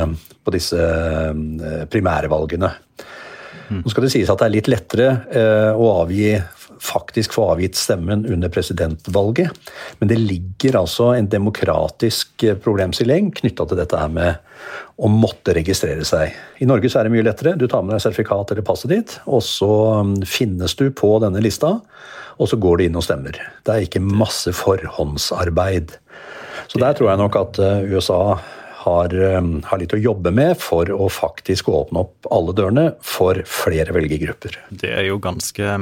på 0.47 0.55
disse 0.55 0.79
eh, 0.79 1.83
primærvalgene. 1.91 2.71
Nå 3.71 3.91
skal 3.91 4.07
det 4.07 4.13
sies 4.15 4.31
at 4.31 4.41
det 4.41 4.47
er 4.49 4.55
litt 4.57 4.71
lettere 4.71 5.11
eh, 5.31 5.71
å 5.75 5.91
avgi 6.03 6.35
faktisk 6.81 7.35
få 7.37 7.47
avgitt 7.55 7.77
stemmen 7.77 8.25
under 8.27 8.49
presidentvalget. 8.49 9.51
Men 9.99 10.09
det 10.09 10.19
ligger 10.19 10.81
altså 10.81 11.13
en 11.15 11.29
demokratisk 11.31 12.45
eh, 12.45 12.57
problemstilling 12.59 13.31
knytta 13.41 13.67
til 13.69 13.81
dette 13.81 14.01
her 14.01 14.13
med 14.13 14.39
å 15.01 15.09
måtte 15.13 15.55
registrere 15.57 16.05
seg. 16.05 16.35
I 16.61 16.69
Norge 16.69 16.91
så 16.91 17.01
er 17.01 17.09
det 17.09 17.15
mye 17.15 17.27
lettere. 17.27 17.57
Du 17.57 17.67
tar 17.69 17.85
med 17.85 17.97
deg 17.97 18.05
sertifikat 18.05 18.53
eller 18.53 18.67
passet 18.67 18.93
ditt, 18.93 19.17
og 19.27 19.45
så 19.45 19.73
mm, 20.05 20.17
finnes 20.29 20.77
du 20.77 20.89
på 20.93 21.15
denne 21.23 21.43
lista, 21.45 21.77
og 22.41 22.49
så 22.49 22.57
går 22.61 22.81
du 22.81 22.87
inn 22.87 22.99
og 23.01 23.05
stemmer. 23.05 23.37
Det 23.65 23.75
er 23.75 23.87
ikke 23.87 24.05
masse 24.05 24.53
forhåndsarbeid. 24.57 25.97
Så 26.71 26.81
der 26.81 26.97
tror 26.97 27.13
jeg 27.13 27.21
nok 27.21 27.39
at 27.41 27.61
eh, 27.61 27.93
USA 27.93 28.21
har, 28.81 29.13
um, 29.37 29.59
har, 29.67 29.81
litt 29.81 29.93
å 29.93 30.01
jobbe 30.01 30.33
med 30.33 30.57
for 30.61 30.89
å 30.89 31.09
faktisk 31.13 31.69
åpne 31.69 32.01
opp 32.01 32.29
alle 32.33 32.55
dørene 32.57 32.85
for 33.05 33.37
flere 33.49 33.93
velgergrupper. 33.93 34.57
Det 34.83 34.93
er 34.95 35.09
jo 35.11 35.19
ganske, 35.21 35.75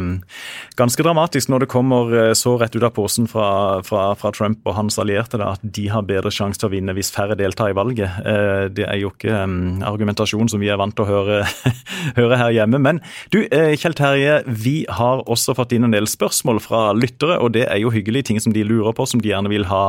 ganske 0.78 1.06
dramatisk 1.06 1.52
når 1.52 1.64
det 1.64 1.70
kommer 1.70 2.10
uh, 2.10 2.32
så 2.38 2.56
rett 2.58 2.74
ut 2.74 2.86
av 2.86 2.94
posen 2.96 3.28
fra, 3.30 3.48
fra, 3.86 4.10
fra 4.18 4.32
Trump 4.34 4.66
og 4.66 4.74
hans 4.80 4.98
allierte 4.98 5.38
da, 5.38 5.52
at 5.54 5.62
de 5.62 5.86
har 5.92 6.06
bedre 6.08 6.32
sjanse 6.34 6.58
til 6.58 6.70
å 6.70 6.72
vinne 6.74 6.94
hvis 6.96 7.12
færre 7.14 7.38
deltar 7.38 7.70
i 7.70 7.76
valget. 7.78 8.18
Uh, 8.26 8.66
det 8.74 8.88
er 8.88 8.98
jo 9.02 9.12
ikke 9.14 9.44
um, 9.44 9.78
argumentasjon 9.86 10.50
som 10.50 10.62
vi 10.62 10.72
er 10.72 10.80
vant 10.80 10.96
til 10.98 11.06
å 11.06 11.10
høre, 11.12 11.38
høre 12.18 12.40
her 12.40 12.56
hjemme. 12.56 12.82
Men 12.82 13.02
du, 13.34 13.44
Kjell 13.78 13.94
Terje, 13.98 14.40
vi 14.48 14.80
har 14.90 15.22
også 15.30 15.54
fått 15.58 15.76
inn 15.76 15.86
en 15.86 15.94
del 15.94 16.10
spørsmål 16.10 16.58
fra 16.64 16.88
lyttere, 16.98 17.38
og 17.38 17.54
det 17.54 17.68
er 17.68 17.78
jo 17.84 17.94
hyggelige 17.94 18.32
ting 18.32 18.42
som 18.42 18.56
de 18.56 18.66
lurer 18.66 18.96
på, 18.96 19.06
som 19.06 19.22
de 19.22 19.30
gjerne 19.30 19.52
vil 19.52 19.68
ha 19.70 19.84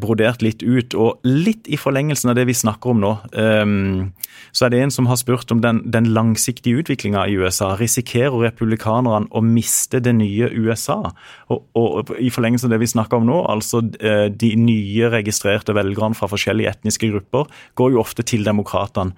brodert 0.00 0.40
litt 0.40 0.62
ut. 0.64 0.94
Og 0.96 1.26
litt 1.28 1.68
i 1.68 1.76
forlengelsen 1.92 2.32
av 2.32 2.36
det 2.38 2.46
vi 2.48 2.56
snakker 2.56 2.94
om 2.94 3.02
nå, 3.02 3.10
um, 3.36 4.12
så 4.52 4.66
er 4.66 4.72
det 4.72 4.80
en 4.82 4.94
som 4.94 5.08
har 5.10 5.18
spurt 5.20 5.50
om 5.52 5.60
den, 5.60 5.82
den 5.92 6.08
langsiktige 6.16 6.80
utviklinga 6.80 7.26
i 7.28 7.36
USA. 7.36 7.74
Risikerer 7.76 8.48
republikanerne 8.48 9.28
å 9.30 9.42
miste 9.44 10.00
det 10.00 10.14
nye 10.16 10.48
USA? 10.48 11.12
Og, 11.52 11.66
og, 11.76 12.14
I 12.16 12.32
forlengelsen 12.32 12.70
av 12.70 12.74
det 12.74 12.82
vi 12.82 12.90
snakker 12.94 13.20
om 13.20 13.28
nå, 13.28 13.42
altså 13.52 13.82
uh, 13.84 14.26
de 14.32 14.54
nye 14.56 15.12
registrerte 15.12 15.76
velgerne 15.76 16.16
fra 16.16 16.30
forskjellige 16.32 16.78
etniske 16.78 17.12
grupper, 17.12 17.52
går 17.76 17.94
jo 17.94 18.02
ofte 18.02 18.24
til 18.24 18.46
demokratene. 18.48 19.12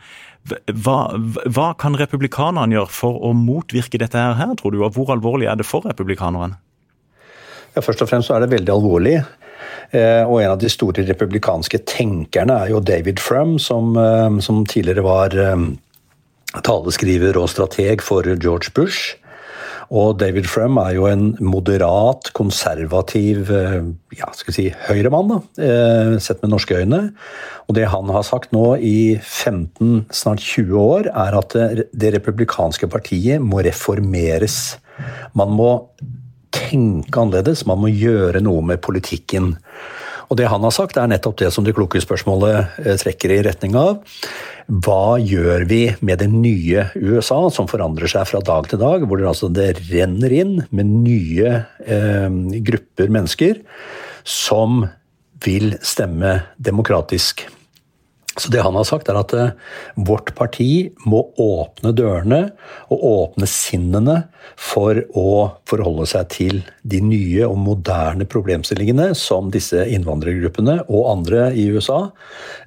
Hva, 0.44 0.98
hva, 1.16 1.70
kan 1.80 1.96
republikanerne 1.96 2.76
gjøre 2.76 2.92
for 2.92 3.22
å 3.24 3.30
motvirke 3.38 4.00
dette 4.02 4.20
her, 4.20 4.50
tror 4.60 4.74
du, 4.74 4.82
og 4.82 4.98
hvor 4.98 5.14
alvorlig 5.14 5.48
er 5.48 5.56
det 5.56 5.64
for 5.68 5.86
republikanerne? 5.88 6.58
Ja, 7.74 7.82
først 7.82 8.04
og 8.04 8.10
fremst 8.10 8.30
er 8.30 8.44
det 8.44 8.52
veldig 8.52 8.70
alvorlig. 8.74 9.16
Eh, 9.94 10.22
og 10.26 10.40
en 10.42 10.54
av 10.54 10.60
de 10.62 10.70
store 10.72 11.04
republikanske 11.06 11.82
tenkerne 11.88 12.56
er 12.64 12.72
jo 12.72 12.82
David 12.82 13.22
Frum, 13.22 13.58
som, 13.62 13.94
eh, 13.96 14.40
som 14.44 14.64
tidligere 14.66 15.04
var 15.06 15.36
eh, 15.38 15.66
taleskriver 16.64 17.38
og 17.38 17.50
strateg 17.52 18.02
for 18.02 18.26
George 18.34 18.74
Bush. 18.74 19.14
Og 19.94 20.16
David 20.18 20.48
Frum 20.48 20.78
er 20.80 20.94
jo 20.96 21.04
en 21.06 21.34
moderat, 21.44 22.30
konservativ 22.34 23.50
ja, 24.16 24.30
skal 24.32 24.56
si, 24.56 24.64
høyremann, 24.88 25.28
da, 25.28 26.16
sett 26.24 26.40
med 26.40 26.54
norske 26.54 26.78
øyne. 26.80 27.02
Og 27.68 27.76
det 27.76 27.90
han 27.92 28.08
har 28.10 28.24
sagt 28.26 28.54
nå 28.56 28.78
i 28.80 29.20
15, 29.20 30.06
snart 30.08 30.40
20 30.40 30.80
år, 30.80 31.10
er 31.12 31.36
at 31.36 31.54
det 31.92 32.14
republikanske 32.16 32.88
partiet 32.90 33.44
må 33.44 33.60
reformeres. 33.62 34.78
Man 35.36 35.52
må 35.52 35.70
tenke 36.64 37.20
annerledes, 37.20 37.66
man 37.68 37.82
må 37.82 37.92
gjøre 37.92 38.42
noe 38.44 38.64
med 38.64 38.82
politikken. 38.84 39.54
Og 40.30 40.38
Det 40.38 40.48
han 40.48 40.64
har 40.64 40.72
sagt, 40.72 40.96
er 40.96 41.10
nettopp 41.10 41.38
det 41.42 41.52
som 41.52 41.66
det 41.66 41.74
kloke 41.76 42.00
spørsmålet 42.00 42.80
eh, 42.82 42.96
trekker 43.00 43.34
i 43.34 43.42
retning 43.44 43.76
av. 43.76 44.00
Hva 44.66 45.18
gjør 45.20 45.66
vi 45.68 45.82
med 46.00 46.22
det 46.22 46.30
nye 46.32 46.86
USA, 46.96 47.42
som 47.52 47.68
forandrer 47.68 48.08
seg 48.10 48.24
fra 48.30 48.40
dag 48.40 48.68
til 48.70 48.80
dag? 48.80 49.04
Hvor 49.04 49.20
det, 49.20 49.28
altså, 49.28 49.50
det 49.52 49.74
renner 49.90 50.32
inn 50.32 50.54
med 50.72 50.88
nye 51.04 51.58
eh, 51.84 52.40
grupper 52.64 53.12
mennesker 53.12 53.60
som 54.24 54.86
vil 55.44 55.76
stemme 55.84 56.38
demokratisk. 56.56 57.44
Så 58.34 58.50
det 58.50 58.64
han 58.64 58.74
har 58.74 58.86
sagt, 58.86 59.08
er 59.08 59.18
at 59.20 59.32
eh, 59.38 59.52
vårt 59.94 60.32
parti 60.34 60.90
må 61.06 61.20
åpne 61.38 61.92
dørene 61.94 62.40
og 62.90 63.04
åpne 63.06 63.46
sinnene 63.46 64.16
for 64.58 64.98
å 65.14 65.28
forholde 65.70 66.08
seg 66.10 66.32
til 66.34 66.62
de 66.82 66.98
nye 67.04 67.46
og 67.46 67.60
moderne 67.62 68.26
problemstillingene 68.26 69.12
som 69.18 69.52
disse 69.54 69.86
innvandrergruppene 69.86 70.80
og 70.88 71.10
andre 71.12 71.52
i 71.54 71.68
USA 71.70 72.08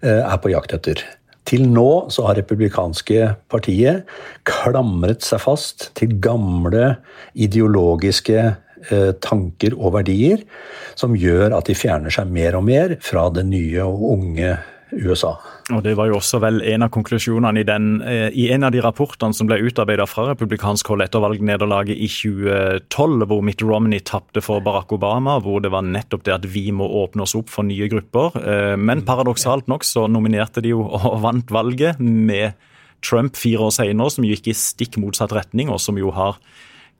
eh, 0.02 0.22
er 0.22 0.40
på 0.40 0.54
jakt 0.56 0.78
etter. 0.78 1.04
Til 1.48 1.68
nå 1.72 2.08
så 2.12 2.30
har 2.30 2.40
republikanske 2.40 3.28
partiet 3.52 4.08
klamret 4.48 5.24
seg 5.24 5.44
fast 5.44 5.90
til 6.00 6.16
gamle 6.24 6.94
ideologiske 7.36 8.40
eh, 8.40 9.12
tanker 9.24 9.76
og 9.76 9.98
verdier 10.00 10.48
som 10.96 11.16
gjør 11.16 11.60
at 11.60 11.68
de 11.68 11.76
fjerner 11.76 12.14
seg 12.14 12.32
mer 12.32 12.56
og 12.60 12.68
mer 12.68 12.98
fra 13.04 13.28
det 13.36 13.48
nye 13.52 13.84
og 13.84 14.10
unge 14.16 14.56
USA. 14.92 15.34
Og 15.76 15.82
Det 15.84 15.96
var 15.98 16.08
jo 16.08 16.18
også 16.18 16.40
vel 16.40 16.62
en 16.64 16.86
av 16.86 16.92
konklusjonene 16.94 17.60
i, 17.60 17.66
den, 17.68 18.02
eh, 18.02 18.30
i 18.32 18.48
en 18.56 18.64
av 18.64 18.72
de 18.72 18.80
rapportene 18.84 19.36
som 19.36 19.50
ble 19.50 19.60
utarbeidet 19.68 20.08
fra 20.08 20.30
republikansk 20.30 20.88
hold 20.94 21.04
etter 21.04 21.24
valgnederlaget 21.24 21.98
i 21.98 22.08
2012, 22.08 23.26
hvor 23.28 23.44
Mitt 23.44 23.64
Romney 23.66 24.00
tapte 24.00 24.44
for 24.44 24.64
Barack 24.64 24.94
Obama, 24.96 25.38
hvor 25.44 25.60
det 25.64 25.74
var 25.74 25.84
nettopp 25.84 26.24
det 26.24 26.38
at 26.38 26.48
vi 26.48 26.70
må 26.72 26.88
åpne 27.04 27.28
oss 27.28 27.36
opp 27.36 27.52
for 27.52 27.68
nye 27.68 27.90
grupper. 27.92 28.40
Eh, 28.40 28.76
men 28.80 29.04
paradoksalt 29.08 29.68
nok 29.68 29.84
så 29.88 30.08
nominerte 30.08 30.64
de 30.64 30.72
jo 30.72 30.88
og 30.88 31.20
vant 31.26 31.52
valget 31.52 32.00
med 32.00 32.56
Trump 33.04 33.36
fire 33.38 33.68
år 33.68 33.76
senere, 33.76 34.10
som 34.14 34.26
gikk 34.26 34.48
i 34.48 34.58
stikk 34.58 34.98
motsatt 35.04 35.36
retning, 35.36 35.70
og 35.70 35.84
som 35.84 36.00
jo 36.00 36.16
har 36.16 36.40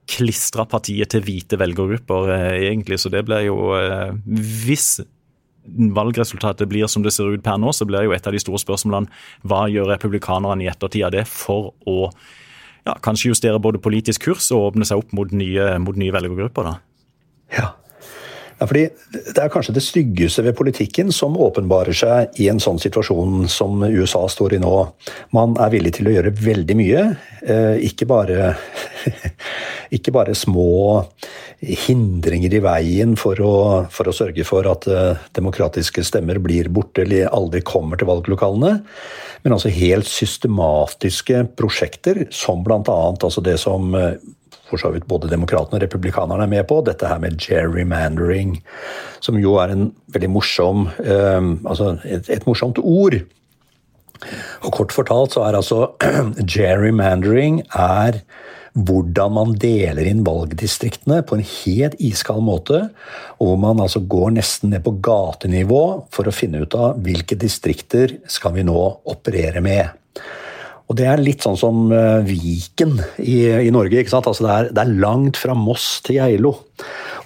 klistra 0.08 0.64
partiet 0.68 1.10
til 1.12 1.24
hvite 1.24 1.58
velgergrupper, 1.60 2.32
eh, 2.36 2.66
egentlig. 2.68 3.00
Så 3.00 3.12
det 3.12 3.26
ble 3.28 3.46
jo 3.48 3.58
Hvis 4.28 5.00
valgresultatet 5.68 6.70
blir 6.70 6.88
som 6.92 7.04
det 7.04 7.14
ser 7.16 7.34
ut 7.34 7.44
per 7.44 7.60
nå, 7.62 7.74
så 7.76 7.88
blir 7.88 8.08
jo 8.08 8.16
et 8.16 8.28
av 8.28 8.36
de 8.36 8.42
store 8.42 8.62
spørsmålene 8.62 9.12
hva 9.48 9.66
gjør 9.72 9.92
republikanerne 9.94 10.66
i 10.66 10.70
ettertid 10.72 11.08
av 11.08 11.16
det 11.16 11.26
for 11.30 11.74
å 11.88 12.12
ja, 12.88 12.96
kanskje 13.04 13.34
justere 13.34 13.60
både 13.62 13.82
politisk 13.84 14.30
kurs 14.30 14.48
og 14.56 14.72
åpne 14.72 14.88
seg 14.88 15.02
opp 15.02 15.12
mot 15.16 15.34
nye, 15.36 15.74
mot 15.84 15.98
nye 16.00 16.14
velgergrupper? 16.16 16.72
da? 16.72 16.78
Ja. 17.58 17.68
Ja, 18.58 18.66
fordi 18.66 18.88
Det 19.14 19.38
er 19.38 19.52
kanskje 19.54 19.76
det 19.76 19.84
styggeste 19.86 20.44
ved 20.46 20.56
politikken 20.58 21.12
som 21.14 21.38
åpenbarer 21.38 21.94
seg 21.94 22.40
i 22.42 22.48
en 22.50 22.62
sånn 22.62 22.80
situasjon 22.82 23.46
som 23.52 23.84
USA 23.86 24.24
står 24.28 24.58
i 24.58 24.62
nå. 24.64 24.74
Man 25.36 25.54
er 25.62 25.74
villig 25.74 25.94
til 25.98 26.10
å 26.10 26.16
gjøre 26.16 26.34
veldig 26.34 26.78
mye. 26.80 27.04
Eh, 27.46 27.76
ikke 27.86 28.08
bare, 28.10 28.56
ikke 29.98 30.14
bare 30.16 30.34
små 30.36 31.04
hindringer 31.62 32.54
i 32.54 32.62
veien 32.62 33.16
for 33.18 33.42
å, 33.42 33.56
for 33.94 34.10
å 34.10 34.16
sørge 34.16 34.46
for 34.48 34.66
at 34.70 34.90
eh, 34.90 35.22
demokratiske 35.38 36.06
stemmer 36.06 36.42
blir 36.42 36.70
borte 36.74 37.06
eller 37.06 37.30
aldri 37.34 37.62
kommer 37.66 37.98
til 37.98 38.10
valglokalene. 38.10 38.80
Men 39.46 39.54
altså 39.54 39.70
helt 39.74 40.10
systematiske 40.10 41.46
prosjekter, 41.58 42.26
som 42.34 42.66
bl.a. 42.66 42.82
Altså 43.14 43.46
det 43.46 43.60
som 43.62 43.94
eh, 43.98 44.18
for 44.70 44.82
så 44.82 44.92
vidt 44.94 45.08
både 45.10 45.30
demokratene 45.32 45.80
og 45.80 45.86
republikanerne 45.86 46.46
er 46.48 46.52
med 46.52 46.68
på, 46.70 46.82
dette 46.86 47.08
her 47.10 47.22
med 47.24 47.40
gerrymandering, 47.42 48.58
som 49.24 49.40
jo 49.42 49.58
er 49.62 49.74
en 49.74 49.90
veldig 50.14 50.32
morsom 50.34 50.88
eh, 51.04 51.42
Altså 51.68 51.98
et, 52.06 52.30
et, 52.30 52.46
morsomt 52.48 52.80
ord. 52.82 53.18
Og 54.66 54.74
kort 54.74 54.94
fortalt 54.96 55.36
så 55.36 55.46
er 55.46 55.58
altså 55.60 55.94
gerrymandering 56.58 57.64
er 57.74 58.22
hvordan 58.78 59.34
man 59.34 59.54
deler 59.58 60.06
inn 60.06 60.24
valgdistriktene 60.26 61.24
på 61.26 61.38
en 61.38 61.46
helt 61.46 61.96
iskald 62.04 62.44
måte, 62.46 62.84
og 63.40 63.52
hvor 63.52 63.62
man 63.62 63.82
altså 63.82 64.04
går 64.06 64.36
nesten 64.38 64.74
ned 64.74 64.84
på 64.86 64.98
gatenivå 65.04 65.84
for 66.14 66.30
å 66.30 66.36
finne 66.36 66.62
ut 66.62 66.78
av 66.78 67.00
hvilke 67.04 67.40
distrikter 67.40 68.20
skal 68.30 68.54
vi 68.58 68.68
nå 68.68 68.78
operere 69.10 69.64
med. 69.66 69.90
Og 70.88 70.96
det 70.96 71.08
er 71.12 71.20
litt 71.20 71.44
sånn 71.44 71.58
som 71.60 71.90
uh, 71.92 72.24
Viken 72.24 72.96
i, 73.20 73.42
i, 73.68 73.72
Norge. 73.76 74.00
ikke 74.00 74.14
sant? 74.14 74.30
Altså 74.30 74.46
det, 74.46 74.54
er, 74.54 74.70
det 74.72 74.84
er 74.86 75.00
langt 75.04 75.40
fra 75.40 75.56
Moss 75.58 75.98
til 76.06 76.22
Geilo. 76.22 76.54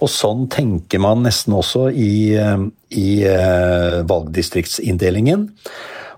Og 0.01 0.10
sånn 0.10 0.48
tenker 0.50 1.01
man 1.03 1.22
nesten 1.27 1.53
også 1.53 1.89
i, 1.94 2.34
uh, 2.41 2.65
i 2.98 3.22
uh, 3.30 4.01
valgdistriktsinndelingen. 4.10 5.51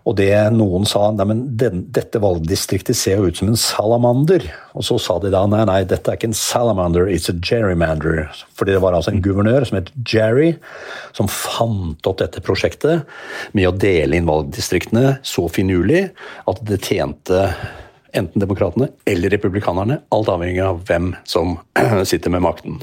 Og 0.03 0.17
det 0.19 0.33
noen 0.51 0.83
sa 0.87 1.05
nei, 1.15 1.25
men 1.29 1.43
den, 1.59 1.85
dette 1.95 2.19
valgdistriktet 2.19 2.97
ser 2.99 3.21
jo 3.21 3.29
ut 3.31 3.39
som 3.39 3.51
en 3.51 3.59
salamander. 3.59 4.43
Og 4.75 4.83
så 4.83 4.97
sa 4.99 5.15
de 5.23 5.31
da 5.31 5.45
nei, 5.47 5.61
nei, 5.69 5.79
dette 5.87 6.11
er 6.11 6.19
ikke 6.19 6.27
en 6.33 6.35
salamander, 6.35 7.07
it's 7.07 7.31
a 7.31 7.35
gerrymander. 7.37 8.25
Fordi 8.59 8.75
det 8.75 8.81
var 8.83 8.97
altså 8.97 9.13
en 9.13 9.23
guvernør 9.23 9.69
som 9.69 9.79
het 9.79 9.93
Jerry, 10.09 10.51
som 11.15 11.31
fant 11.31 12.09
opp 12.09 12.19
dette 12.19 12.43
prosjektet 12.43 13.07
med 13.55 13.69
å 13.69 13.75
dele 13.75 14.19
inn 14.19 14.27
valgdistriktene 14.27 15.17
så 15.23 15.47
finurlig 15.51 16.09
at 16.51 16.63
det 16.67 16.81
tjente 16.83 17.47
enten 18.13 18.43
demokratene 18.43 18.91
eller 19.09 19.31
republikanerne, 19.33 20.01
alt 20.13 20.29
avhengig 20.29 20.61
av 20.67 20.83
hvem 20.89 21.13
som 21.25 21.55
sitter 22.09 22.33
med 22.33 22.43
makten. 22.45 22.81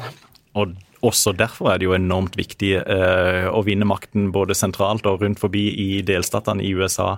Og 0.58 0.72
også 1.06 1.32
derfor 1.36 1.70
er 1.72 1.80
det 1.80 1.86
jo 1.88 1.94
enormt 1.96 2.36
viktig 2.36 2.72
eh, 2.80 3.46
å 3.48 3.62
vinne 3.64 3.88
makten 3.88 4.28
både 4.34 4.56
sentralt 4.56 5.06
og 5.08 5.24
rundt 5.24 5.40
forbi 5.40 5.66
i 5.72 5.88
delstatene 6.06 6.64
i 6.64 6.74
USA 6.76 7.14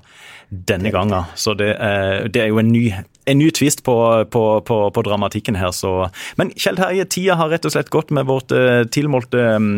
denne 0.51 0.93
gangen. 0.95 1.27
Så 1.35 1.57
det, 1.59 1.73
eh, 1.83 2.29
det 2.31 2.45
er 2.45 2.53
jo 2.53 2.61
en 2.63 2.71
ny, 2.73 2.85
en 3.27 3.41
ny 3.41 3.51
twist 3.55 3.83
på, 3.87 3.97
på, 4.31 4.45
på, 4.69 4.79
på, 4.95 5.05
dramatikken 5.09 5.59
her. 5.59 5.73
Så. 5.75 6.09
Men 6.39 6.53
Kjell 6.55 6.79
Terje, 6.79 7.09
tida 7.11 7.39
har 7.41 7.51
rett 7.51 7.67
og 7.67 7.75
slett 7.75 7.91
gått 7.95 8.15
med 8.15 8.29
vårt 8.31 8.55
eh, 8.55 8.85
tilmålte 8.93 9.47
mm, 9.59 9.77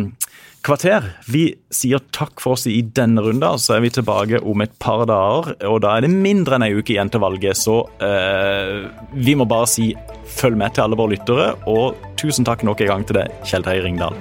kvarter. 0.65 1.07
Vi 1.29 1.45
sier 1.75 2.03
takk 2.15 2.41
for 2.43 2.57
oss 2.57 2.67
i 2.71 2.81
denne 2.97 3.23
runden, 3.25 3.61
så 3.61 3.77
er 3.77 3.85
vi 3.85 3.93
tilbake 3.95 4.41
om 4.41 4.65
et 4.65 4.75
par 4.83 5.05
dager. 5.11 5.55
Og 5.69 5.81
da 5.85 5.97
er 5.97 6.07
det 6.07 6.13
mindre 6.13 6.59
enn 6.59 6.67
ei 6.67 6.75
uke 6.77 6.97
igjen 6.97 7.13
til 7.13 7.23
valget, 7.25 7.61
så 7.61 7.83
eh, 8.05 8.85
vi 9.15 9.37
må 9.39 9.49
bare 9.51 9.71
si 9.71 9.93
følg 10.39 10.59
med 10.61 10.75
til 10.75 10.87
alle 10.87 11.01
våre 11.01 11.15
lyttere. 11.15 11.51
Og 11.71 11.99
tusen 12.21 12.49
takk 12.49 12.65
nok 12.67 12.85
en 12.85 12.95
gang 12.95 13.09
til 13.09 13.21
deg, 13.21 13.35
Kjell 13.47 13.67
Terje 13.67 13.85
Ringdal. 13.87 14.17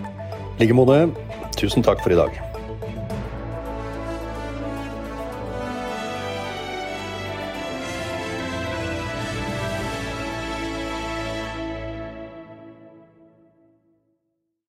I 0.57 0.65
like 0.65 0.77
måte. 0.77 1.05
Tusen 1.57 1.85
takk 1.85 2.03
for 2.03 2.13
i 2.13 2.19
dag. 2.19 2.52